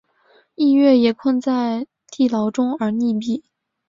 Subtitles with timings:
[0.55, 3.43] 逸悦也困在地牢中而溺毙。